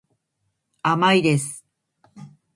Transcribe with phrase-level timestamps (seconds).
[0.81, 1.63] 甘いです。